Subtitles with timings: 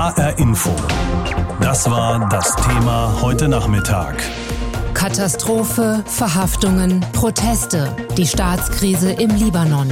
[0.00, 0.74] HR Info.
[1.60, 4.16] Das war das Thema heute Nachmittag.
[4.94, 9.90] Katastrophe, Verhaftungen, Proteste, die Staatskrise im Libanon.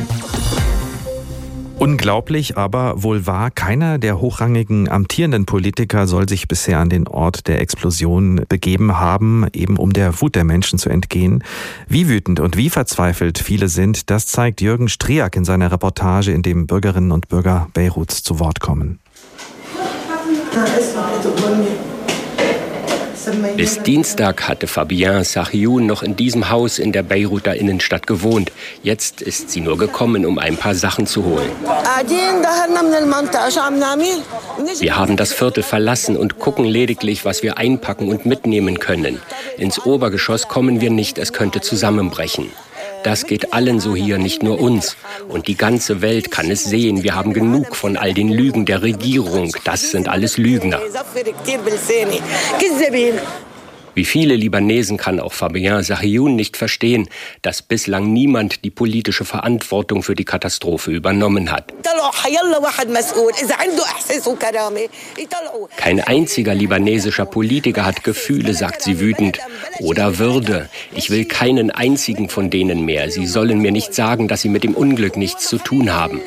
[1.78, 7.46] Unglaublich, aber wohl wahr, keiner der hochrangigen amtierenden Politiker soll sich bisher an den Ort
[7.46, 11.44] der Explosion begeben haben, eben um der Wut der Menschen zu entgehen.
[11.86, 16.40] Wie wütend und wie verzweifelt viele sind, das zeigt Jürgen Striak in seiner Reportage, in
[16.40, 19.00] dem Bürgerinnen und Bürger Beiruts zu Wort kommen.
[23.56, 28.52] Bis Dienstag hatte Fabien Sahioun noch in diesem Haus in der Beiruter Innenstadt gewohnt.
[28.82, 31.50] Jetzt ist sie nur gekommen, um ein paar Sachen zu holen.
[34.78, 39.20] Wir haben das Viertel verlassen und gucken lediglich, was wir einpacken und mitnehmen können.
[39.58, 42.50] Ins Obergeschoss kommen wir nicht, es könnte zusammenbrechen.
[43.04, 44.96] Das geht allen so hier, nicht nur uns.
[45.28, 47.02] Und die ganze Welt kann es sehen.
[47.02, 49.54] Wir haben genug von all den Lügen der Regierung.
[49.64, 50.80] Das sind alles Lügner.
[53.98, 57.08] Wie viele Libanesen kann auch Fabien Sahioun nicht verstehen,
[57.42, 61.74] dass bislang niemand die politische Verantwortung für die Katastrophe übernommen hat.
[65.76, 69.40] Kein einziger libanesischer Politiker hat Gefühle, sagt sie wütend,
[69.80, 70.68] oder Würde.
[70.94, 73.10] Ich will keinen einzigen von denen mehr.
[73.10, 76.20] Sie sollen mir nicht sagen, dass sie mit dem Unglück nichts zu tun haben.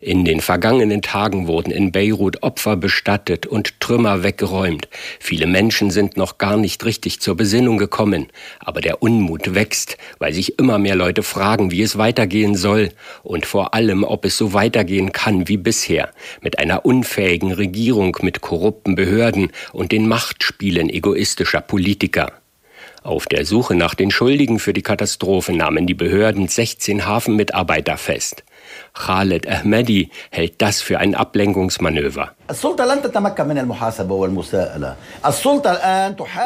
[0.00, 4.88] In den vergangenen Tagen wurden in Beirut Opfer bestattet und Trümmer weggeräumt.
[5.18, 8.28] Viele Menschen sind noch gar nicht richtig zur Besinnung gekommen.
[8.60, 12.90] Aber der Unmut wächst, weil sich immer mehr Leute fragen, wie es weitergehen soll
[13.24, 16.10] und vor allem, ob es so weitergehen kann wie bisher,
[16.42, 22.34] mit einer unfähigen Regierung, mit korrupten Behörden und den Machtspielen egoistischer Politiker.
[23.02, 28.44] Auf der Suche nach den Schuldigen für die Katastrophe nahmen die Behörden 16 Hafenmitarbeiter fest.
[28.98, 32.32] Khaled Ahmadi hält das für ein Ablenkungsmanöver.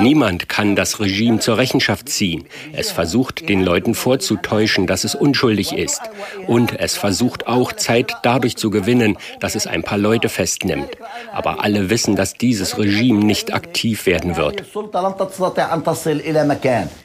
[0.01, 2.45] Niemand kann das Regime zur Rechenschaft ziehen.
[2.73, 6.03] Es versucht den Leuten vorzutäuschen, dass es unschuldig ist.
[6.47, 10.91] Und es versucht auch Zeit dadurch zu gewinnen, dass es ein paar Leute festnimmt.
[11.33, 14.65] Aber alle wissen, dass dieses Regime nicht aktiv werden wird.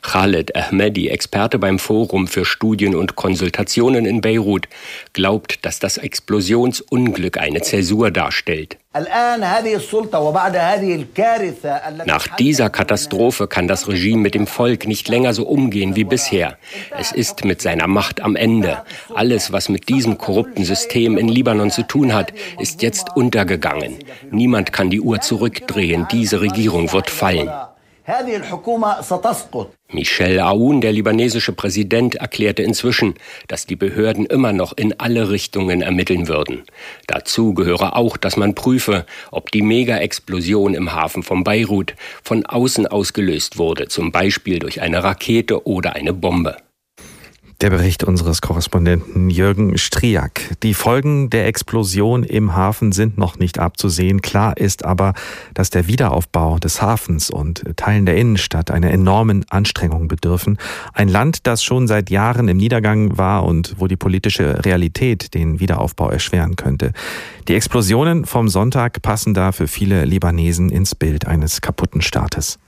[0.01, 4.67] Khaled Ahmadi, Experte beim Forum für Studien und Konsultationen in Beirut,
[5.13, 8.77] glaubt, dass das Explosionsunglück eine Zäsur darstellt.
[12.05, 16.57] Nach dieser Katastrophe kann das Regime mit dem Volk nicht länger so umgehen wie bisher.
[16.97, 18.83] Es ist mit seiner Macht am Ende.
[19.13, 23.99] Alles, was mit diesem korrupten System in Libanon zu tun hat, ist jetzt untergegangen.
[24.31, 26.07] Niemand kann die Uhr zurückdrehen.
[26.11, 27.51] Diese Regierung wird fallen.
[29.89, 33.15] Michel Aoun, der libanesische Präsident, erklärte inzwischen,
[33.47, 36.63] dass die Behörden immer noch in alle Richtungen ermitteln würden.
[37.07, 42.85] Dazu gehöre auch, dass man prüfe, ob die Mega-Explosion im Hafen von Beirut von außen
[42.85, 46.57] ausgelöst wurde, zum Beispiel durch eine Rakete oder eine Bombe.
[47.59, 50.41] Der Bericht unseres Korrespondenten Jürgen Striak.
[50.61, 54.21] Die Folgen der Explosion im Hafen sind noch nicht abzusehen.
[54.21, 55.15] Klar ist aber,
[55.55, 60.59] dass der Wiederaufbau des Hafens und Teilen der Innenstadt einer enormen Anstrengung bedürfen.
[60.93, 65.59] Ein Land, das schon seit Jahren im Niedergang war und wo die politische Realität den
[65.59, 66.93] Wiederaufbau erschweren könnte.
[67.47, 72.59] Die Explosionen vom Sonntag passen da für viele Libanesen ins Bild eines kaputten Staates.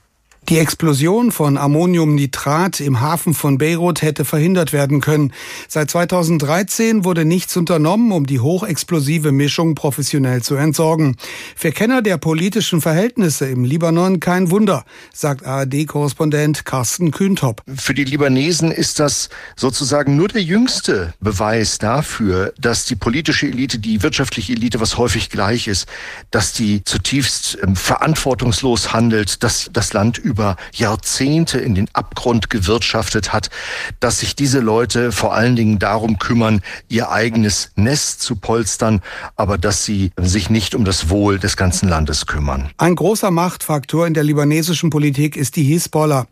[0.50, 5.32] Die Explosion von Ammoniumnitrat im Hafen von Beirut hätte verhindert werden können.
[5.68, 11.16] Seit 2013 wurde nichts unternommen, um die hochexplosive Mischung professionell zu entsorgen.
[11.54, 14.84] Für Kenner der politischen Verhältnisse im Libanon kein Wunder,
[15.14, 17.62] sagt ARD-Korrespondent Carsten Kühntop.
[17.76, 23.78] Für die Libanesen ist das sozusagen nur der jüngste Beweis dafür, dass die politische Elite,
[23.78, 25.86] die wirtschaftliche Elite, was häufig gleich ist,
[26.32, 30.39] dass die zutiefst ähm, verantwortungslos handelt, dass das Land über
[30.72, 33.50] Jahrzehnte in den Abgrund gewirtschaftet hat,
[34.00, 39.00] dass sich diese Leute vor allen Dingen darum kümmern, ihr eigenes Nest zu polstern,
[39.36, 42.70] aber dass sie sich nicht um das Wohl des ganzen Landes kümmern.
[42.76, 46.26] Ein großer Machtfaktor in der libanesischen Politik ist die Hisbollah.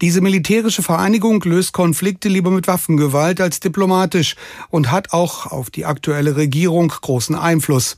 [0.00, 4.36] Diese militärische Vereinigung löst Konflikte lieber mit Waffengewalt als diplomatisch
[4.70, 7.96] und hat auch auf die aktuelle Regierung großen Einfluss.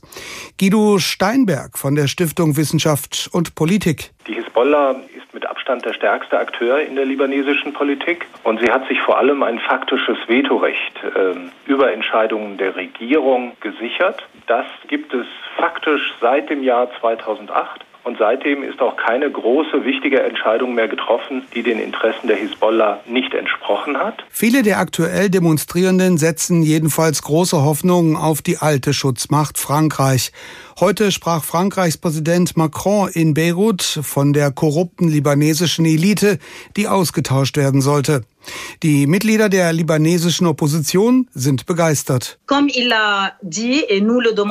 [0.59, 4.14] Guido Steinberg von der Stiftung Wissenschaft und Politik.
[4.27, 4.95] Die Hisbollah
[5.35, 8.25] mit Abstand der stärkste Akteur in der libanesischen Politik.
[8.43, 14.23] Und sie hat sich vor allem ein faktisches Vetorecht äh, über Entscheidungen der Regierung gesichert.
[14.47, 15.27] Das gibt es
[15.57, 17.85] faktisch seit dem Jahr 2008.
[18.05, 22.99] Und seitdem ist auch keine große, wichtige Entscheidung mehr getroffen, die den Interessen der Hisbollah
[23.07, 24.23] nicht entsprochen hat.
[24.29, 30.31] Viele der aktuell Demonstrierenden setzen jedenfalls große Hoffnungen auf die alte Schutzmacht Frankreich.
[30.77, 36.37] Heute sprach Frankreichs Präsident Macron in Beirut von der korrupten libanesischen Elite,
[36.75, 38.23] die ausgetauscht werden sollte.
[38.83, 42.37] Die Mitglieder der libanesischen Opposition sind begeistert.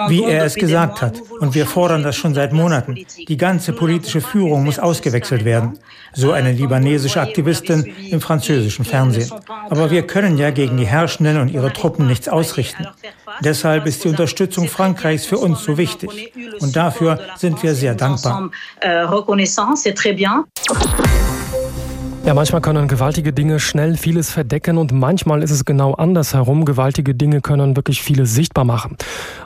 [0.09, 2.97] Wie er es gesagt hat, und wir fordern das schon seit Monaten,
[3.29, 5.79] die ganze politische Führung muss ausgewechselt werden.
[6.13, 9.31] So eine libanesische Aktivistin im französischen Fernsehen.
[9.69, 12.87] Aber wir können ja gegen die Herrschenden und ihre Truppen nichts ausrichten.
[13.41, 16.33] Deshalb ist die Unterstützung Frankreichs für uns so wichtig.
[16.61, 18.51] Und dafür sind wir sehr dankbar.
[22.27, 26.65] Ja, manchmal können gewaltige Dinge schnell vieles verdecken und manchmal ist es genau andersherum.
[26.65, 28.97] Gewaltige Dinge können wirklich vieles sichtbar machen.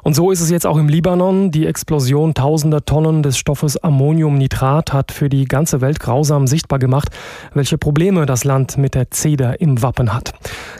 [0.05, 1.51] Und so ist es jetzt auch im Libanon.
[1.51, 7.09] Die Explosion tausender Tonnen des Stoffes Ammoniumnitrat hat für die ganze Welt grausam sichtbar gemacht,
[7.53, 10.33] welche Probleme das Land mit der Zeder im Wappen hat.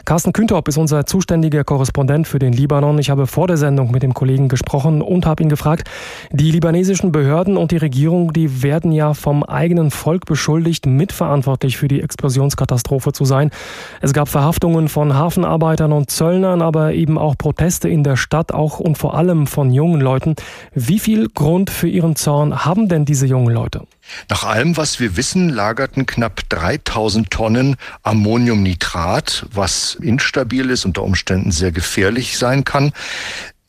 [0.05, 2.97] Carsten Küntop ist unser zuständiger Korrespondent für den Libanon.
[2.99, 5.89] Ich habe vor der Sendung mit dem Kollegen gesprochen und habe ihn gefragt,
[6.31, 11.88] die libanesischen Behörden und die Regierung, die werden ja vom eigenen Volk beschuldigt, mitverantwortlich für
[11.89, 13.51] die Explosionskatastrophe zu sein.
[13.99, 18.79] Es gab Verhaftungen von Hafenarbeitern und Zöllnern, aber eben auch Proteste in der Stadt, auch
[18.79, 20.35] und vor allem von jungen Leuten.
[20.73, 23.81] Wie viel Grund für ihren Zorn haben denn diese jungen Leute?
[24.29, 31.51] Nach allem, was wir wissen, lagerten knapp 3000 Tonnen Ammoniumnitrat, was instabil ist, unter Umständen
[31.51, 32.93] sehr gefährlich sein kann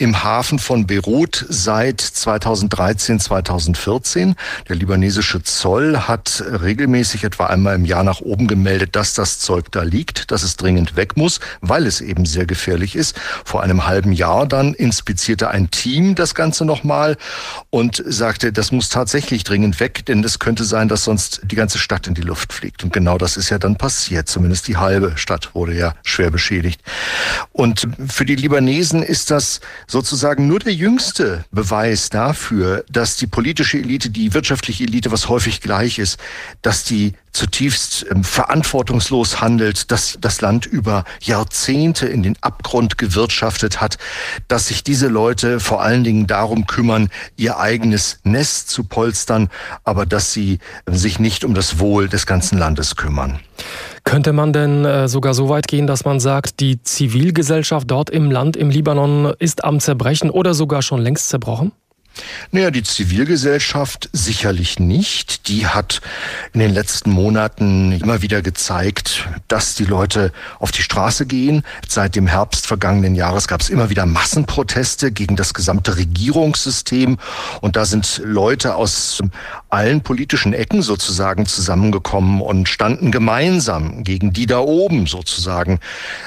[0.00, 4.34] im Hafen von Beirut seit 2013, 2014.
[4.66, 9.70] Der libanesische Zoll hat regelmäßig etwa einmal im Jahr nach oben gemeldet, dass das Zeug
[9.70, 13.14] da liegt, dass es dringend weg muss, weil es eben sehr gefährlich ist.
[13.44, 17.18] Vor einem halben Jahr dann inspizierte ein Team das Ganze nochmal
[17.68, 21.76] und sagte, das muss tatsächlich dringend weg, denn es könnte sein, dass sonst die ganze
[21.76, 22.82] Stadt in die Luft fliegt.
[22.84, 24.28] Und genau das ist ja dann passiert.
[24.28, 26.80] Zumindest die halbe Stadt wurde ja schwer beschädigt.
[27.52, 33.78] Und für die Libanesen ist das sozusagen nur der jüngste Beweis dafür, dass die politische
[33.78, 36.18] Elite, die wirtschaftliche Elite, was häufig gleich ist,
[36.62, 43.80] dass die zutiefst ähm, verantwortungslos handelt, dass das Land über Jahrzehnte in den Abgrund gewirtschaftet
[43.80, 43.98] hat,
[44.48, 49.48] dass sich diese Leute vor allen Dingen darum kümmern, ihr eigenes Nest zu polstern,
[49.84, 53.40] aber dass sie äh, sich nicht um das Wohl des ganzen Landes kümmern.
[54.04, 58.30] Könnte man denn äh, sogar so weit gehen, dass man sagt, die Zivilgesellschaft dort im
[58.30, 61.72] Land, im Libanon, ist am Zerbrechen oder sogar schon längst zerbrochen?
[62.50, 65.48] Naja, die Zivilgesellschaft sicherlich nicht.
[65.48, 66.00] Die hat
[66.52, 71.62] in den letzten Monaten immer wieder gezeigt, dass die Leute auf die Straße gehen.
[71.88, 77.18] Seit dem Herbst vergangenen Jahres gab es immer wieder Massenproteste gegen das gesamte Regierungssystem.
[77.60, 79.22] Und da sind Leute aus
[79.68, 85.78] allen politischen Ecken sozusagen zusammengekommen und standen gemeinsam gegen die da oben sozusagen.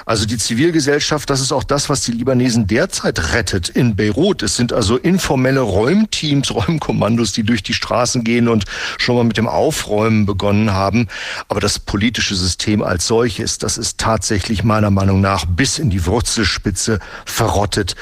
[0.06, 4.42] Also die Zivilgesellschaft, das ist auch das, was die Libanesen derzeit rettet in Beirut.
[4.44, 8.66] Es sind also informelle Räumteams, Räumkommandos, die durch die Straßen gehen und
[8.98, 11.08] schon mal mit dem Aufräumen begonnen haben.
[11.48, 16.06] Aber das politische System als solches, das ist tatsächlich meiner Meinung nach bis in die
[16.06, 17.96] Wurzelspitze verrottet.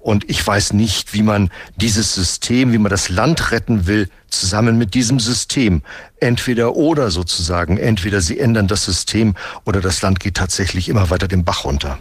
[0.00, 4.78] Und ich weiß nicht, wie man dieses System, wie man das Land retten will, zusammen
[4.78, 5.82] mit diesem System.
[6.20, 7.78] Entweder oder sozusagen.
[7.78, 9.34] Entweder sie ändern das System
[9.64, 11.98] oder das Land geht tatsächlich immer weiter den Bach runter.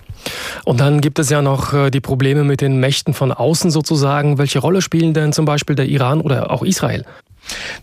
[0.66, 4.38] Und dann gibt es ja noch äh, die Probleme mit den Mächten von außen sozusagen.
[4.38, 7.06] Welche Rolle spielen denn zum Beispiel der Iran oder auch Israel?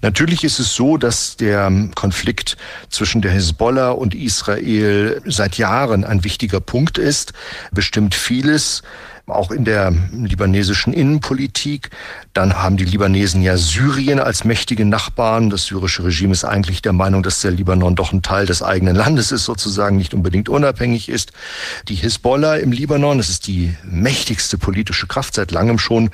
[0.03, 2.57] Natürlich ist es so, dass der Konflikt
[2.91, 7.33] zwischen der Hisbollah und Israel seit Jahren ein wichtiger Punkt ist,
[7.73, 8.83] bestimmt vieles
[9.27, 11.91] auch in der libanesischen Innenpolitik.
[12.35, 15.49] Dann haben die Libanesen ja Syrien als mächtige Nachbarn.
[15.49, 18.95] Das syrische Regime ist eigentlich der Meinung, dass der Libanon doch ein Teil des eigenen
[18.95, 21.33] Landes ist, sozusagen nicht unbedingt unabhängig ist.
[21.89, 26.11] Die Hisbollah im Libanon, das ist die mächtigste politische Kraft seit langem schon,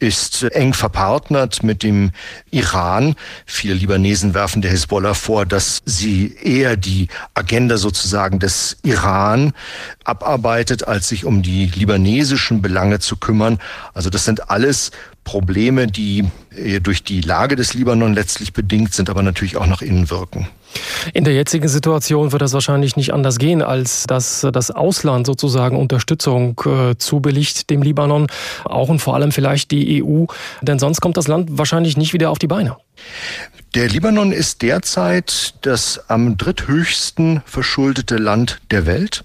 [0.00, 2.10] ist eng verpartnert mit dem
[2.50, 3.14] Iran.
[3.46, 9.52] Viele Libanesen werfen der Hisbollah vor, dass sie eher die Agenda sozusagen des Iran
[10.08, 13.58] abarbeitet, als sich um die libanesischen Belange zu kümmern.
[13.94, 14.90] Also das sind alles
[15.24, 16.24] Probleme, die
[16.56, 20.48] äh, durch die Lage des Libanon letztlich bedingt sind, aber natürlich auch nach innen wirken.
[21.12, 25.76] In der jetzigen Situation wird das wahrscheinlich nicht anders gehen, als dass das Ausland sozusagen
[25.76, 28.26] Unterstützung äh, zubilligt dem Libanon,
[28.64, 30.24] auch und vor allem vielleicht die EU,
[30.62, 32.76] denn sonst kommt das Land wahrscheinlich nicht wieder auf die Beine.
[33.74, 39.24] Der Libanon ist derzeit das am dritthöchsten verschuldete Land der Welt,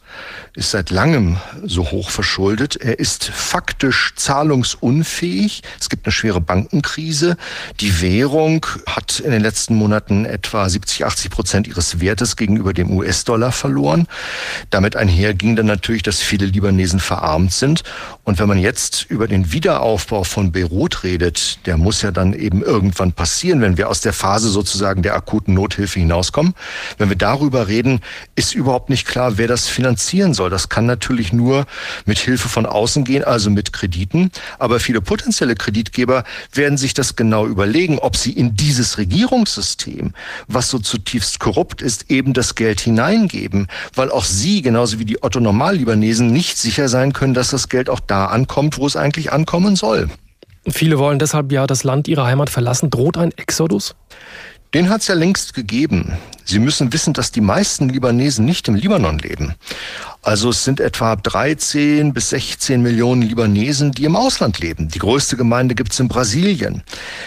[0.55, 2.75] ist seit langem so hoch verschuldet.
[2.75, 5.63] Er ist faktisch zahlungsunfähig.
[5.79, 7.37] Es gibt eine schwere Bankenkrise.
[7.79, 12.91] Die Währung hat in den letzten Monaten etwa 70, 80 Prozent ihres Wertes gegenüber dem
[12.91, 14.07] US-Dollar verloren.
[14.69, 17.83] Damit einher ging dann natürlich, dass viele Libanesen verarmt sind.
[18.23, 22.61] Und wenn man jetzt über den Wiederaufbau von Beirut redet, der muss ja dann eben
[22.61, 26.53] irgendwann passieren, wenn wir aus der Phase sozusagen der akuten Nothilfe hinauskommen.
[26.99, 28.01] Wenn wir darüber reden,
[28.35, 30.42] ist überhaupt nicht klar, wer das finanzieren soll.
[30.49, 31.65] Das kann natürlich nur
[32.05, 34.31] mit Hilfe von außen gehen, also mit Krediten.
[34.59, 36.23] Aber viele potenzielle Kreditgeber
[36.53, 40.13] werden sich das genau überlegen, ob sie in dieses Regierungssystem,
[40.47, 45.21] was so zutiefst korrupt ist, eben das Geld hineingeben, weil auch sie, genauso wie die
[45.23, 49.75] Otto-Normal-Libanesen, nicht sicher sein können, dass das Geld auch da ankommt, wo es eigentlich ankommen
[49.75, 50.09] soll.
[50.67, 52.89] Viele wollen deshalb ja das Land ihrer Heimat verlassen.
[52.89, 53.95] Droht ein Exodus?
[54.73, 56.13] Den hat es ja längst gegeben.
[56.45, 59.53] Sie müssen wissen, dass die meisten Libanesen nicht im Libanon leben.
[60.25, 64.87] Also es sind etwa 13 bis 16 Millionen Libanesen, die im Ausland leben.
[64.87, 66.81] Die größte Gemeinde gibt's in Brasilien.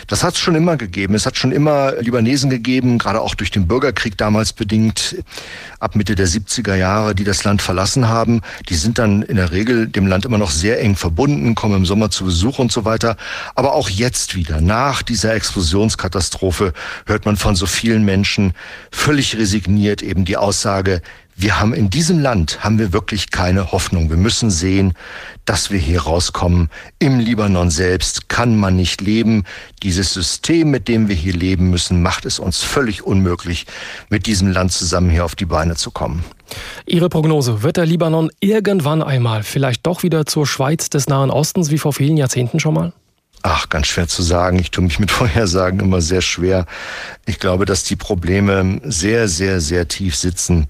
[0.07, 1.15] Das hat es schon immer gegeben.
[1.15, 5.17] Es hat schon immer Libanesen gegeben, gerade auch durch den Bürgerkrieg damals bedingt,
[5.79, 8.41] ab Mitte der 70er Jahre, die das Land verlassen haben.
[8.71, 11.85] Die sind dann in der Regel dem Land immer noch sehr eng verbunden, kommen im
[11.85, 13.19] Sommer zu Besuch und so weiter.
[13.55, 16.73] Aber auch jetzt wieder, nach dieser Explosionskatastrophe,
[17.05, 18.55] hört man von so vielen Menschen
[18.91, 21.03] völlig resigniert eben die Aussage,
[21.39, 24.09] wir haben in diesem Land, haben wir wirklich keine Hoffnung.
[24.09, 24.95] Wir müssen sehen,
[25.45, 26.71] dass wir hier rauskommen.
[26.99, 29.45] Im Libanon selbst kann man nicht leben.
[29.83, 33.67] Dieses System, mit dem wir hier leben müssen, macht es uns völlig unmöglich,
[34.09, 36.25] mit diesem Land zusammen hier auf die Beine zu kommen.
[36.87, 41.71] Ihre Prognose, wird der Libanon irgendwann einmal vielleicht doch wieder zur Schweiz des Nahen Ostens
[41.71, 42.93] wie vor vielen Jahrzehnten schon mal?
[43.43, 44.59] Ach, ganz schwer zu sagen.
[44.59, 46.65] Ich tue mich mit Vorhersagen immer sehr schwer.
[47.27, 50.67] Ich glaube, dass die Probleme sehr, sehr, sehr tief sitzen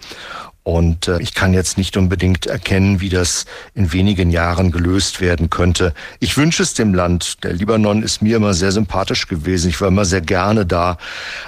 [0.67, 3.45] und äh, ich kann jetzt nicht unbedingt erkennen, wie das
[3.77, 5.95] in wenigen Jahren gelöst werden könnte.
[6.19, 7.45] Ich wünsche es dem Land.
[7.45, 9.69] Der Libanon ist mir immer sehr sympathisch gewesen.
[9.69, 10.99] Ich war immer sehr gerne da.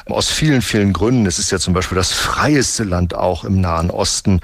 [0.07, 1.27] Aus vielen, vielen Gründen.
[1.27, 4.41] Es ist ja zum Beispiel das freieste Land auch im Nahen Osten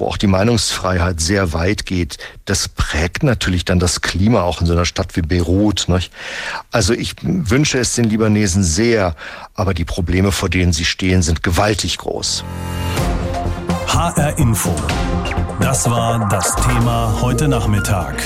[0.00, 4.68] wo auch die Meinungsfreiheit sehr weit geht, das prägt natürlich dann das Klima auch in
[4.68, 5.88] so einer Stadt wie Beirut.
[5.88, 6.12] Nicht?
[6.70, 9.16] Also ich wünsche es den Libanesen sehr,
[9.54, 12.44] aber die Probleme, vor denen sie stehen, sind gewaltig groß.
[13.88, 14.70] HR Info.
[15.60, 18.22] Das war das Thema heute Nachmittag.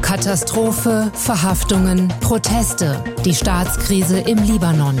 [0.00, 4.98] Katastrophe, Verhaftungen, Proteste, die Staatskrise im Libanon.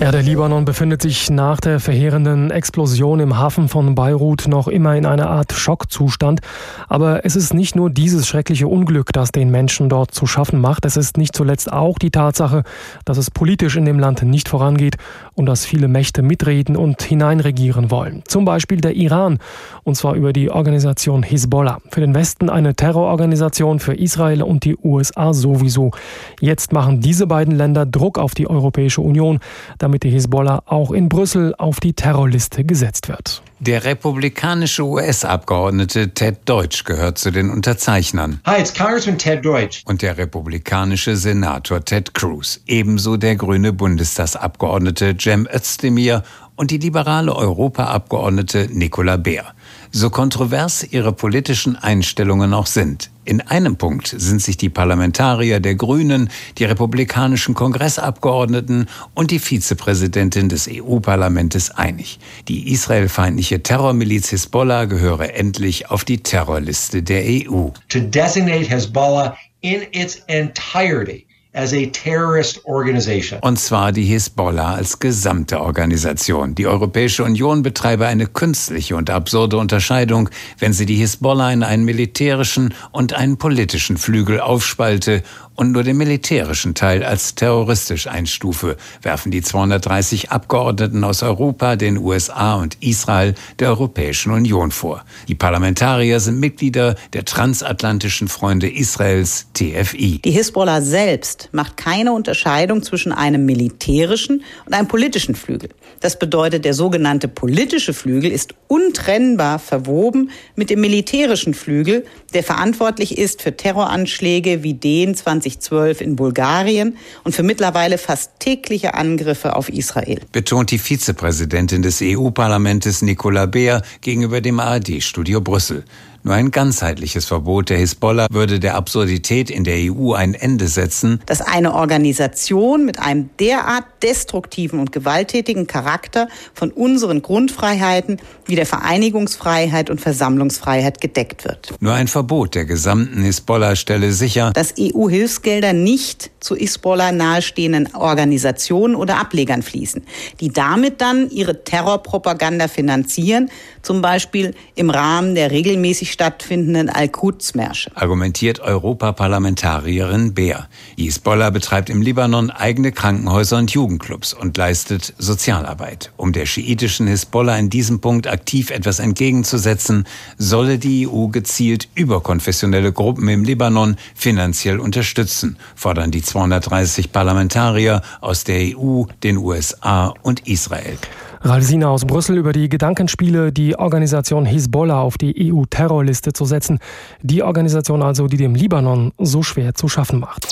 [0.00, 4.96] Ja, der Libanon befindet sich nach der verheerenden Explosion im Hafen von Beirut noch immer
[4.96, 6.40] in einer Art Schockzustand.
[6.88, 10.84] Aber es ist nicht nur dieses schreckliche Unglück, das den Menschen dort zu schaffen macht.
[10.84, 12.64] Es ist nicht zuletzt auch die Tatsache,
[13.04, 14.96] dass es politisch in dem Land nicht vorangeht
[15.34, 18.24] und dass viele Mächte mitreden und hineinregieren wollen.
[18.26, 19.38] Zum Beispiel der Iran,
[19.84, 21.78] und zwar über die Organisation Hisbollah.
[21.90, 25.92] Für den Westen eine Terrororganisation, für Israel und die USA sowieso.
[26.40, 29.38] Jetzt machen diese beiden Länder Druck auf die Europäische Union,
[29.84, 33.42] damit die Hisbollah auch in Brüssel auf die Terrorliste gesetzt wird.
[33.60, 38.40] Der republikanische US-Abgeordnete Ted Deutsch gehört zu den Unterzeichnern.
[38.46, 39.82] Hi, it's Congressman Ted Deutsch.
[39.84, 42.60] Und der republikanische Senator Ted Cruz.
[42.66, 46.22] Ebenso der grüne Bundestagsabgeordnete Cem Özdemir
[46.56, 49.54] und die liberale Europaabgeordnete Nicola Beer.
[49.96, 53.12] So kontrovers ihre politischen Einstellungen auch sind.
[53.24, 60.48] In einem Punkt sind sich die Parlamentarier der Grünen, die republikanischen Kongressabgeordneten und die Vizepräsidentin
[60.48, 62.18] des EU-Parlaments einig.
[62.48, 67.68] Die israelfeindliche Terrormiliz Hezbollah gehöre endlich auf die Terrorliste der EU.
[67.90, 71.24] To designate Hezbollah in its entirety
[71.54, 73.40] as a terrorist organization.
[73.40, 76.54] Und zwar die Hisbollah als gesamte Organisation.
[76.54, 81.84] Die Europäische Union betreibe eine künstliche und absurde Unterscheidung, wenn sie die Hisbollah in einen
[81.84, 85.22] militärischen und einen politischen Flügel aufspalte
[85.56, 91.98] und nur den militärischen Teil als terroristisch einstufe, werfen die 230 Abgeordneten aus Europa, den
[91.98, 95.04] USA und Israel der Europäischen Union vor.
[95.28, 100.20] Die Parlamentarier sind Mitglieder der transatlantischen Freunde Israels TFI.
[100.24, 105.70] Die Hisbollah selbst macht keine Unterscheidung zwischen einem militärischen und einem politischen Flügel.
[106.04, 113.16] Das bedeutet, der sogenannte politische Flügel ist untrennbar verwoben mit dem militärischen Flügel, der verantwortlich
[113.16, 119.70] ist für Terroranschläge wie den 2012 in Bulgarien und für mittlerweile fast tägliche Angriffe auf
[119.70, 120.20] Israel.
[120.30, 125.84] Betont die Vizepräsidentin des EU-Parlaments Nicola Beer gegenüber dem ARD-Studio Brüssel.
[126.26, 131.20] Nur ein ganzheitliches Verbot der Hisbollah würde der Absurdität in der EU ein Ende setzen.
[131.26, 138.64] Dass eine Organisation mit einem derart destruktiven und gewalttätigen Charakter von unseren Grundfreiheiten wie der
[138.64, 141.74] Vereinigungsfreiheit und Versammlungsfreiheit gedeckt wird.
[141.80, 148.94] Nur ein Verbot der gesamten Hisbollah stelle sicher, dass EU-Hilfsgelder nicht zu Hisbollah nahestehenden Organisationen
[148.94, 150.02] oder Ablegern fließen,
[150.40, 157.90] die damit dann ihre Terrorpropaganda finanzieren, zum Beispiel im Rahmen der regelmäßig stattfindenden Al-Quds-Märsche.
[157.94, 160.68] Argumentiert Europaparlamentarierin Beer.
[160.96, 166.12] Hisbollah betreibt im Libanon eigene Krankenhäuser und Jugendclubs und leistet Sozialarbeit.
[166.18, 172.92] Um der schiitischen Hisbollah in diesem Punkt aktiv etwas entgegenzusetzen, solle die EU gezielt überkonfessionelle
[172.92, 180.48] Gruppen im Libanon finanziell unterstützen, fordern die 230 Parlamentarier aus der EU, den USA und
[180.48, 180.98] Israel.
[181.42, 186.80] Ralsina aus Brüssel über die Gedankenspiele, die Organisation Hisbollah auf die EU-Terrorliste zu setzen.
[187.22, 190.48] Die Organisation also, die dem Libanon so schwer zu schaffen macht.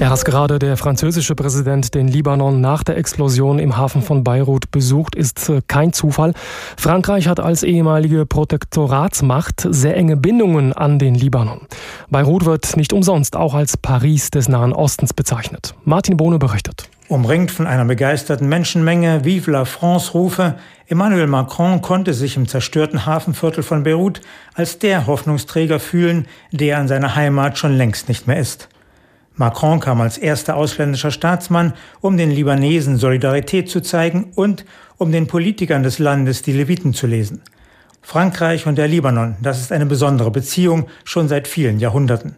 [0.00, 4.70] Ja, dass gerade der französische Präsident den Libanon nach der Explosion im Hafen von Beirut
[4.70, 6.32] besucht, ist äh, kein Zufall.
[6.78, 11.66] Frankreich hat als ehemalige Protektoratsmacht sehr enge Bindungen an den Libanon.
[12.08, 15.74] Beirut wird nicht umsonst auch als Paris des Nahen Ostens bezeichnet.
[15.84, 16.88] Martin Bohne berichtet.
[17.08, 20.54] Umringt von einer begeisterten Menschenmenge, Vive la France Rufe,
[20.88, 24.22] Emmanuel Macron konnte sich im zerstörten Hafenviertel von Beirut
[24.54, 28.70] als der Hoffnungsträger fühlen, der an seiner Heimat schon längst nicht mehr ist.
[29.36, 34.64] Macron kam als erster ausländischer Staatsmann, um den Libanesen Solidarität zu zeigen und
[34.98, 37.42] um den Politikern des Landes die Leviten zu lesen.
[38.02, 42.36] Frankreich und der Libanon, das ist eine besondere Beziehung schon seit vielen Jahrhunderten.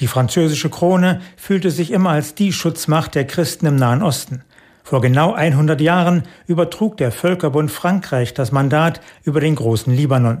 [0.00, 4.42] Die französische Krone fühlte sich immer als die Schutzmacht der Christen im Nahen Osten.
[4.82, 10.40] Vor genau 100 Jahren übertrug der Völkerbund Frankreich das Mandat über den großen Libanon.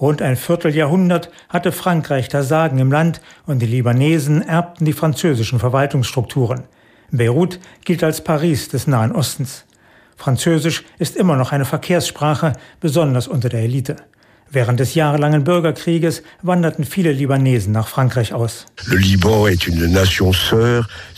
[0.00, 5.58] Rund ein Vierteljahrhundert hatte Frankreich das Sagen im Land und die Libanesen erbten die französischen
[5.58, 6.64] Verwaltungsstrukturen.
[7.10, 9.64] Beirut gilt als Paris des Nahen Ostens.
[10.16, 13.96] Französisch ist immer noch eine Verkehrssprache, besonders unter der Elite.
[14.50, 18.66] Während des jahrelangen Bürgerkrieges wanderten viele Libanesen nach Frankreich aus.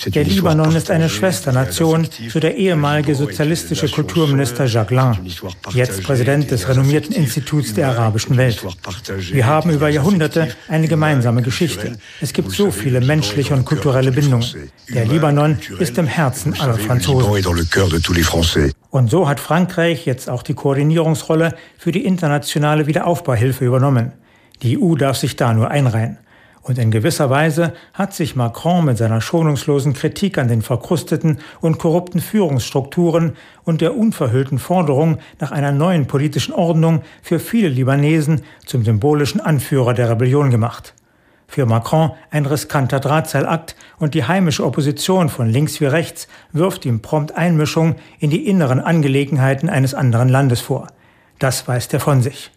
[0.07, 5.19] Der Libanon ist eine Schwesternation, so der ehemalige sozialistische Kulturminister Jacques Lang,
[5.75, 8.65] jetzt Präsident des renommierten Instituts der arabischen Welt.
[9.31, 11.99] Wir haben über Jahrhunderte eine gemeinsame Geschichte.
[12.23, 14.47] Es gibt so viele menschliche und kulturelle Bindungen.
[14.89, 17.29] Der Libanon ist im Herzen aller Franzosen.
[18.99, 24.11] Und so hat Frankreich jetzt auch die Koordinierungsrolle für die internationale Wiederaufbauhilfe übernommen.
[24.63, 26.19] Die EU darf sich da nur einreihen.
[26.63, 31.79] Und in gewisser Weise hat sich Macron mit seiner schonungslosen Kritik an den verkrusteten und
[31.79, 38.85] korrupten Führungsstrukturen und der unverhüllten Forderung nach einer neuen politischen Ordnung für viele Libanesen zum
[38.85, 40.93] symbolischen Anführer der Rebellion gemacht.
[41.51, 47.01] Für Macron ein riskanter Drahtseilakt und die heimische Opposition von links wie rechts wirft ihm
[47.01, 50.89] prompt Einmischung in die inneren Angelegenheiten eines anderen Landes vor.
[51.39, 52.51] Das weist er von sich.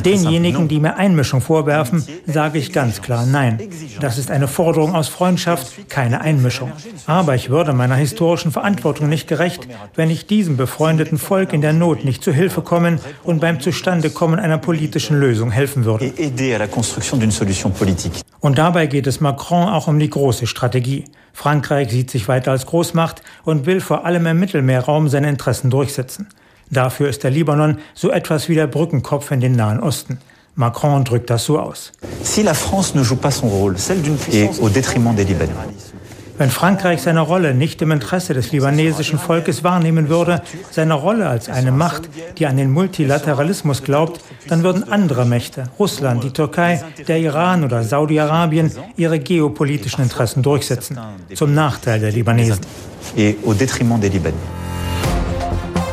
[0.00, 3.58] Denjenigen, die mir Einmischung vorwerfen, sage ich ganz klar Nein.
[4.00, 6.72] Das ist eine Forderung aus Freundschaft, keine Einmischung.
[7.06, 11.72] Aber ich würde meiner historischen Verantwortung nicht gerecht, wenn ich diesem befreundeten Volk in der
[11.72, 16.12] Not nicht zu Hilfe kommen und beim Zustandekommen einer politischen Lösung helfen würde.
[18.40, 21.04] Und dabei geht es Macron auch um die große Strategie.
[21.38, 26.26] Frankreich sieht sich weiter als Großmacht und will vor allem im Mittelmeerraum seine Interessen durchsetzen.
[26.68, 30.18] Dafür ist der Libanon so etwas wie der Brückenkopf in den Nahen Osten.
[30.56, 31.92] Macron drückt das so aus.
[32.24, 35.87] Si la France ne joue pas son rôle, celle d'une puissance au détriment des Libanais.
[36.38, 41.48] Wenn Frankreich seine Rolle nicht im Interesse des libanesischen Volkes wahrnehmen würde, seine Rolle als
[41.48, 47.18] eine Macht, die an den Multilateralismus glaubt, dann würden andere Mächte, Russland, die Türkei, der
[47.18, 50.98] Iran oder Saudi-Arabien, ihre geopolitischen Interessen durchsetzen,
[51.34, 52.60] zum Nachteil der Libanesen.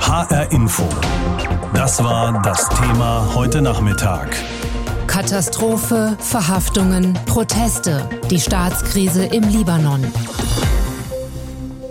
[0.02, 0.88] HR Info.
[1.74, 4.38] Das war das Thema heute Nachmittag.
[5.16, 10.04] Katastrophe, Verhaftungen, Proteste, die Staatskrise im Libanon.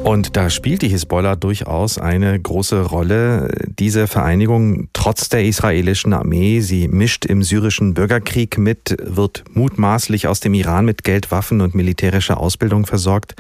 [0.05, 3.49] Und da spielt die Hisbollah durchaus eine große Rolle.
[3.79, 10.41] Diese Vereinigung, trotz der israelischen Armee, sie mischt im syrischen Bürgerkrieg mit, wird mutmaßlich aus
[10.41, 13.37] dem Iran mit Geld, Waffen und militärischer Ausbildung versorgt.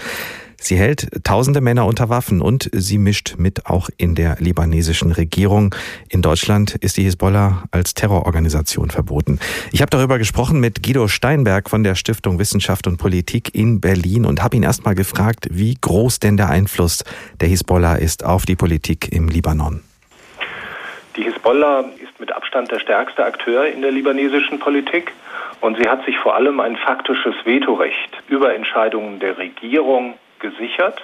[0.64, 5.74] Sie hält tausende Männer unter Waffen und sie mischt mit auch in der libanesischen Regierung.
[6.08, 9.38] In Deutschland ist die Hisbollah als Terrororganisation verboten.
[9.72, 14.24] Ich habe darüber gesprochen mit Guido Steinberg von der Stiftung Wissenschaft und Politik in Berlin
[14.24, 17.04] und habe ihn erstmal gefragt, wie groß denn der Einfluss
[17.40, 19.82] der Hisbollah ist auf die Politik im Libanon.
[21.16, 25.12] Die Hisbollah ist mit Abstand der stärkste Akteur in der libanesischen Politik
[25.60, 30.14] und sie hat sich vor allem ein faktisches Vetorecht über Entscheidungen der Regierung
[30.44, 31.02] gesichert.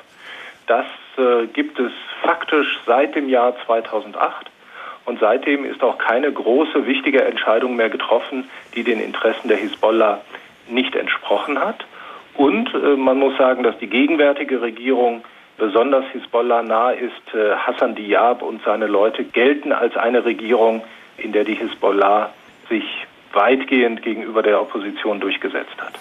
[0.66, 1.90] Das äh, gibt es
[2.22, 4.50] faktisch seit dem Jahr 2008
[5.06, 10.20] und seitdem ist auch keine große, wichtige Entscheidung mehr getroffen, die den Interessen der Hisbollah
[10.68, 11.84] nicht entsprochen hat.
[12.34, 15.24] Und äh, man muss sagen, dass die gegenwärtige Regierung
[15.56, 20.82] besonders Hisbollah nah ist, äh, Hassan Diab und seine Leute gelten als eine Regierung,
[21.16, 22.32] in der die Hisbollah
[22.68, 22.84] sich
[23.32, 25.94] weitgehend gegenüber der Opposition durchgesetzt hat.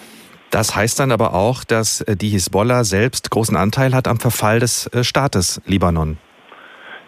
[0.50, 4.58] Das heißt dann aber auch, dass äh, die Hisbollah selbst großen Anteil hat am Verfall
[4.58, 6.18] des äh, Staates Libanon.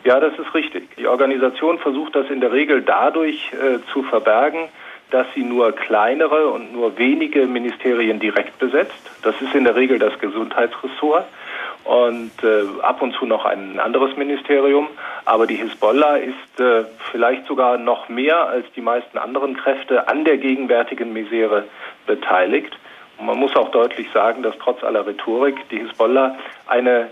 [0.05, 0.89] Ja, das ist richtig.
[0.97, 4.69] Die Organisation versucht das in der Regel dadurch äh, zu verbergen,
[5.11, 9.11] dass sie nur kleinere und nur wenige Ministerien direkt besetzt.
[9.23, 11.27] Das ist in der Regel das Gesundheitsressort
[11.85, 14.89] und äh, ab und zu noch ein anderes Ministerium.
[15.25, 20.25] Aber die Hisbollah ist äh, vielleicht sogar noch mehr als die meisten anderen Kräfte an
[20.25, 21.65] der gegenwärtigen Misere
[22.07, 22.77] beteiligt.
[23.23, 27.07] Und man muss auch deutlich sagen, dass trotz aller Rhetorik die Hisbollah eine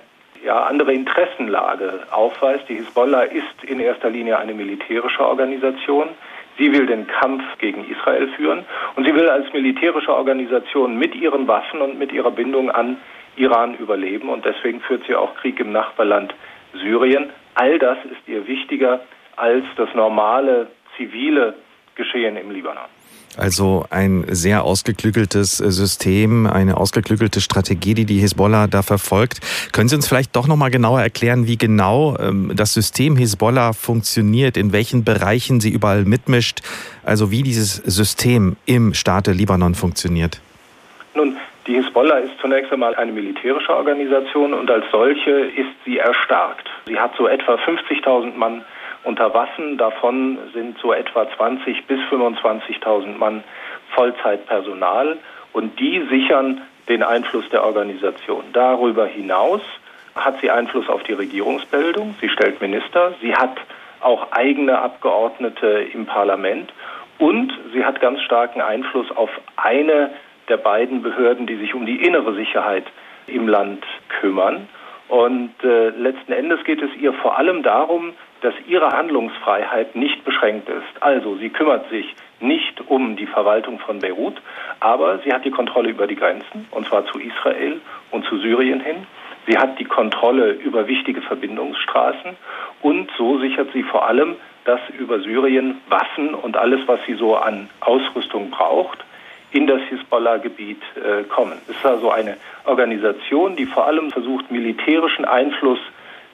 [0.44, 2.68] ja, andere Interessenlage aufweist.
[2.68, 6.09] Die Hisbollah ist in erster Linie eine militärische Organisation.
[6.59, 8.64] Sie will den Kampf gegen Israel führen
[8.96, 12.96] und sie will als militärische Organisation mit ihren Waffen und mit ihrer Bindung an
[13.37, 16.35] Iran überleben und deswegen führt sie auch Krieg im Nachbarland
[16.75, 17.31] Syrien.
[17.55, 18.99] All das ist ihr wichtiger
[19.37, 21.55] als das normale zivile
[21.94, 23.00] Geschehen im Libanon.
[23.37, 29.40] Also ein sehr ausgeklügeltes System, eine ausgeklügelte Strategie, die die Hisbollah da verfolgt.
[29.73, 33.73] Können Sie uns vielleicht doch noch mal genauer erklären, wie genau ähm, das System Hisbollah
[33.73, 36.61] funktioniert, in welchen Bereichen sie überall mitmischt,
[37.05, 40.40] also wie dieses System im Staate Libanon funktioniert?
[41.14, 46.69] Nun, die Hisbollah ist zunächst einmal eine militärische Organisation und als solche ist sie erstarkt.
[46.87, 48.64] Sie hat so etwa 50.000 Mann
[49.05, 53.43] unter Waffen, davon sind so etwa 20 bis 25.000 Mann
[53.95, 55.19] Vollzeitpersonal
[55.53, 58.45] und die sichern den Einfluss der Organisation.
[58.53, 59.61] Darüber hinaus
[60.15, 63.57] hat sie Einfluss auf die Regierungsbildung, sie stellt Minister, sie hat
[64.01, 66.73] auch eigene Abgeordnete im Parlament
[67.19, 70.11] und sie hat ganz starken Einfluss auf eine
[70.49, 72.85] der beiden Behörden, die sich um die innere Sicherheit
[73.27, 73.85] im Land
[74.21, 74.69] kümmern.
[75.09, 80.68] Und äh, letzten Endes geht es ihr vor allem darum, dass ihre Handlungsfreiheit nicht beschränkt
[80.68, 81.03] ist.
[81.03, 84.40] Also sie kümmert sich nicht um die Verwaltung von Beirut,
[84.81, 88.81] aber sie hat die Kontrolle über die Grenzen, und zwar zu Israel und zu Syrien
[88.81, 89.07] hin.
[89.46, 92.37] Sie hat die Kontrolle über wichtige Verbindungsstraßen
[92.83, 97.37] und so sichert sie vor allem, dass über Syrien Waffen und alles, was sie so
[97.37, 99.05] an Ausrüstung braucht,
[99.53, 101.59] in das Hisbollah-Gebiet äh, kommen.
[101.68, 105.81] Es ist also eine Organisation, die vor allem versucht, militärischen Einfluss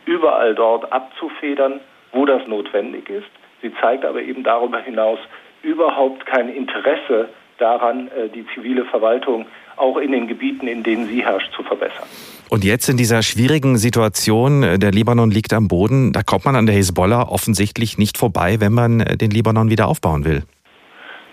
[0.05, 1.81] überall dort abzufedern,
[2.13, 3.29] wo das notwendig ist.
[3.63, 5.19] Sie zeigt aber eben darüber hinaus
[5.63, 11.25] überhaupt kein Interesse daran, äh, die zivile Verwaltung auch in den Gebieten, in denen sie
[11.25, 12.07] herrscht, zu verbessern.
[12.49, 16.57] Und jetzt in dieser schwierigen Situation, äh, der Libanon liegt am Boden, da kommt man
[16.57, 20.43] an der Hisbollah offensichtlich nicht vorbei, wenn man äh, den Libanon wieder aufbauen will.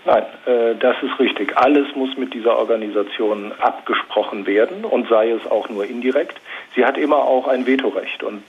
[0.06, 0.24] Nein,
[0.80, 1.56] das ist richtig.
[1.56, 6.38] Alles muss mit dieser Organisation abgesprochen werden und sei es auch nur indirekt.
[6.76, 8.42] Sie hat immer auch ein Vetorecht und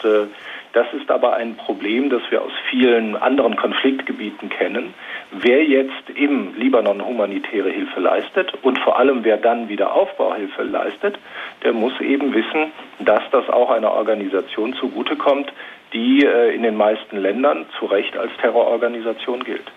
[0.76, 4.94] das ist aber ein Problem, das wir aus vielen anderen Konfliktgebieten kennen.
[5.32, 11.18] Wer jetzt im Libanon humanitäre Hilfe leistet und vor allem wer dann wieder Aufbauhilfe leistet,
[11.64, 15.52] der muss eben wissen, dass das auch einer Organisation zugutekommt,
[15.94, 19.72] die äh, in den meisten Ländern zu Recht als Terrororganisation gilt.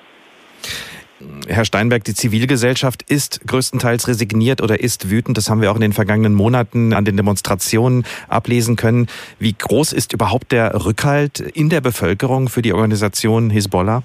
[1.48, 5.36] Herr Steinberg, die Zivilgesellschaft ist größtenteils resigniert oder ist wütend.
[5.36, 9.08] Das haben wir auch in den vergangenen Monaten an den Demonstrationen ablesen können.
[9.40, 14.02] Wie groß ist überhaupt der Rückhalt in der Bevölkerung für die Organisation Hisbollah?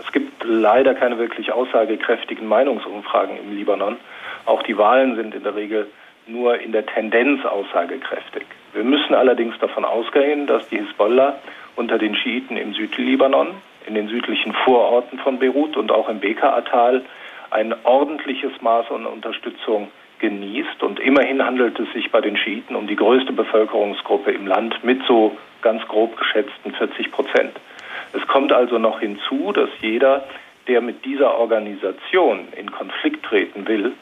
[0.00, 3.96] Es gibt leider keine wirklich aussagekräftigen Meinungsumfragen im Libanon.
[4.46, 5.86] Auch die Wahlen sind in der Regel
[6.26, 8.44] nur in der Tendenz aussagekräftig.
[8.72, 11.38] Wir müssen allerdings davon ausgehen, dass die Hisbollah
[11.76, 13.48] unter den Schiiten im Südlibanon
[13.86, 17.02] in den südlichen Vororten von Beirut und auch im Bekaa-Tal
[17.50, 20.82] ein ordentliches Maß an Unterstützung genießt.
[20.82, 25.02] Und immerhin handelt es sich bei den Schiiten um die größte Bevölkerungsgruppe im Land mit
[25.06, 27.52] so ganz grob geschätzten 40 Prozent.
[28.12, 30.24] Es kommt also noch hinzu, dass jeder,
[30.68, 33.92] der mit dieser Organisation in Konflikt treten will,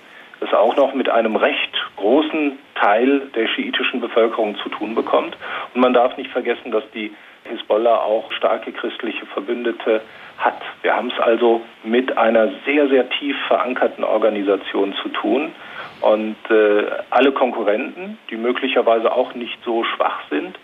[0.40, 5.36] es auch noch mit einem recht großen Teil der schiitischen Bevölkerung zu tun bekommt.
[5.74, 7.12] Und man darf nicht vergessen, dass die
[7.50, 10.00] Hisbollah auch starke christliche Verbündete
[10.38, 10.60] hat.
[10.82, 15.52] Wir haben es also mit einer sehr, sehr tief verankerten Organisation zu tun.
[16.00, 20.58] Und äh, alle Konkurrenten, die möglicherweise auch nicht so schwach sind,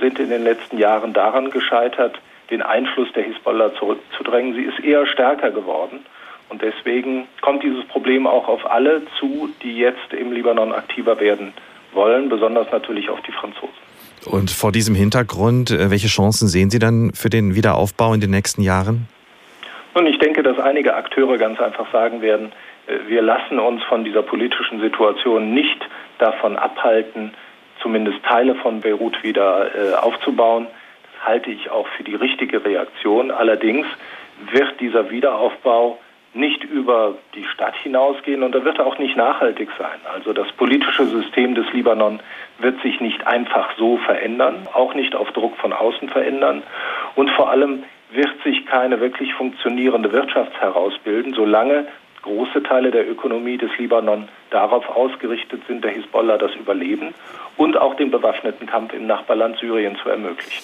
[0.00, 2.18] sind in den letzten Jahren daran gescheitert,
[2.50, 4.54] den Einfluss der Hisbollah zurückzudrängen.
[4.54, 6.04] Sie ist eher stärker geworden.
[6.50, 11.54] Und deswegen kommt dieses Problem auch auf alle zu, die jetzt im Libanon aktiver werden
[11.92, 13.93] wollen, besonders natürlich auf die Franzosen.
[14.26, 18.30] Und vor diesem Hintergrund, äh, welche Chancen sehen Sie dann für den Wiederaufbau in den
[18.30, 19.08] nächsten Jahren?
[19.94, 22.52] Nun, ich denke, dass einige Akteure ganz einfach sagen werden,
[22.86, 25.78] äh, wir lassen uns von dieser politischen Situation nicht
[26.18, 27.32] davon abhalten,
[27.80, 30.66] zumindest Teile von Beirut wieder äh, aufzubauen.
[31.12, 33.30] Das halte ich auch für die richtige Reaktion.
[33.30, 33.86] Allerdings
[34.52, 35.98] wird dieser Wiederaufbau
[36.34, 40.00] nicht über die Stadt hinausgehen und er wird auch nicht nachhaltig sein.
[40.12, 42.20] Also das politische System des Libanon
[42.58, 46.62] wird sich nicht einfach so verändern, auch nicht auf Druck von außen verändern
[47.14, 51.86] und vor allem wird sich keine wirklich funktionierende Wirtschaft herausbilden, solange
[52.22, 57.12] große Teile der Ökonomie des Libanon darauf ausgerichtet sind, der Hisbollah das Überleben
[57.56, 60.62] und auch den bewaffneten Kampf im Nachbarland Syrien zu ermöglichen.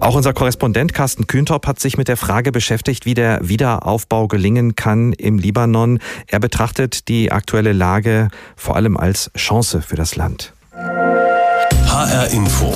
[0.00, 4.74] Auch unser Korrespondent Carsten Kühntop hat sich mit der Frage beschäftigt, wie der Wiederaufbau gelingen
[4.74, 5.98] kann im Libanon.
[6.26, 10.54] Er betrachtet die aktuelle Lage vor allem als Chance für das Land.
[10.72, 12.72] HR Info.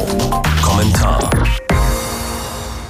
[0.63, 1.34] Kommentar.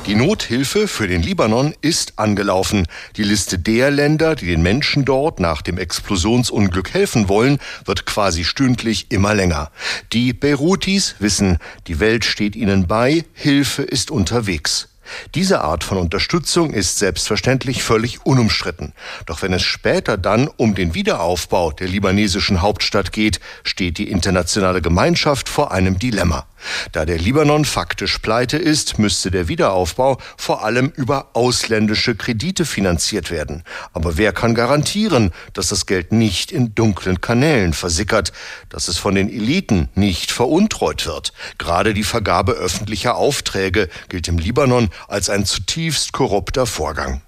[0.06, 2.86] Die Nothilfe für den Libanon ist angelaufen.
[3.16, 8.44] Die Liste der Länder, die den Menschen dort nach dem Explosionsunglück helfen wollen, wird quasi
[8.44, 9.70] stündlich immer länger.
[10.12, 14.93] Die Beirutis wissen, die Welt steht ihnen bei, Hilfe ist unterwegs.
[15.34, 18.92] Diese Art von Unterstützung ist selbstverständlich völlig unumstritten.
[19.26, 24.82] Doch wenn es später dann um den Wiederaufbau der libanesischen Hauptstadt geht, steht die internationale
[24.82, 26.46] Gemeinschaft vor einem Dilemma.
[26.92, 33.30] Da der Libanon faktisch pleite ist, müsste der Wiederaufbau vor allem über ausländische Kredite finanziert
[33.30, 33.64] werden.
[33.92, 38.32] Aber wer kann garantieren, dass das Geld nicht in dunklen Kanälen versickert,
[38.68, 41.32] dass es von den Eliten nicht veruntreut wird?
[41.58, 47.20] Gerade die Vergabe öffentlicher Aufträge gilt im Libanon als ein zutiefst korrupter Vorgang.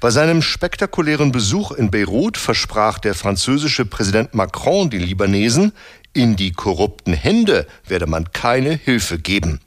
[0.00, 5.72] Bei seinem spektakulären Besuch in Beirut versprach der französische Präsident Macron den Libanesen,
[6.12, 9.60] in die korrupten Hände werde man keine Hilfe geben.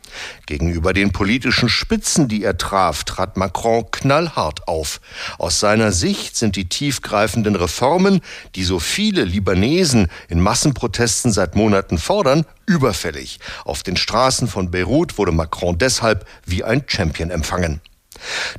[0.46, 5.02] Gegenüber den politischen Spitzen, die er traf, trat Macron knallhart auf.
[5.38, 8.22] Aus seiner Sicht sind die tiefgreifenden Reformen,
[8.56, 13.40] die so viele Libanesen in Massenprotesten seit Monaten fordern, überfällig.
[13.66, 17.82] Auf den Straßen von Beirut wurde Macron deshalb wie ein Champion empfangen.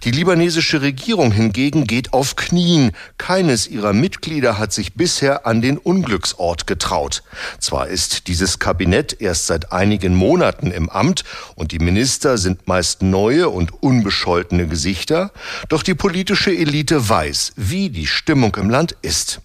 [0.05, 2.93] Die libanesische Regierung hingegen geht auf Knien.
[3.19, 7.23] Keines ihrer Mitglieder hat sich bisher an den Unglücksort getraut.
[7.59, 13.03] Zwar ist dieses Kabinett erst seit einigen Monaten im Amt und die Minister sind meist
[13.03, 15.33] neue und unbescholtene Gesichter,
[15.69, 19.41] doch die politische Elite weiß, wie die Stimmung im Land ist.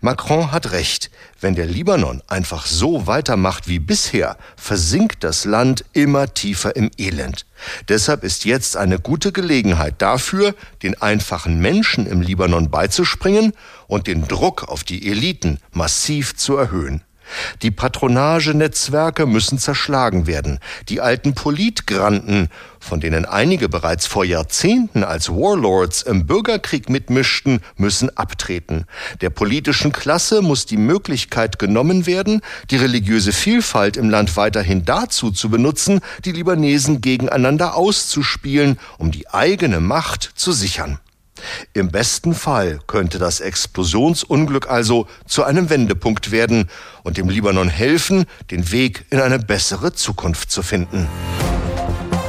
[0.00, 1.10] Macron hat recht.
[1.40, 7.46] Wenn der Libanon einfach so weitermacht wie bisher, versinkt das Land immer tiefer im Elend.
[7.88, 13.52] Deshalb ist jetzt eine gute Gelegenheit dafür, den einfachen Menschen im Libanon beizuspringen
[13.86, 17.02] und den Druck auf die Eliten massiv zu erhöhen.
[17.62, 20.58] Die Patronagenetzwerke müssen zerschlagen werden.
[20.88, 22.48] Die alten Politgranten,
[22.80, 28.86] von denen einige bereits vor Jahrzehnten als Warlords im Bürgerkrieg mitmischten, müssen abtreten.
[29.20, 32.40] Der politischen Klasse muss die Möglichkeit genommen werden,
[32.70, 39.28] die religiöse Vielfalt im Land weiterhin dazu zu benutzen, die Libanesen gegeneinander auszuspielen, um die
[39.28, 40.98] eigene Macht zu sichern.
[41.72, 46.68] Im besten Fall könnte das Explosionsunglück also zu einem Wendepunkt werden
[47.02, 51.08] und dem Libanon helfen, den Weg in eine bessere Zukunft zu finden.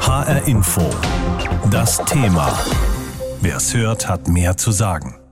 [0.02, 0.90] HR Info.
[1.70, 2.60] Das Thema.
[3.42, 5.23] Wer es hört, hat mehr zu sagen.